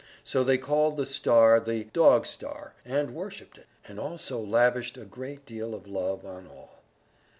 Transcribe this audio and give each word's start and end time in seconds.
So 0.23 0.43
they 0.43 0.57
called 0.57 0.97
the 0.97 1.05
star 1.05 1.59
the 1.59 1.83
"Dog 1.83 2.25
Star" 2.25 2.73
and 2.83 3.13
worshipped 3.13 3.59
it, 3.59 3.67
and 3.87 3.99
also 3.99 4.39
lavished 4.43 4.97
a 4.97 5.05
great 5.05 5.45
deal 5.45 5.75
of 5.75 5.85
love 5.85 6.25
on 6.25 6.47
all. 6.47 6.79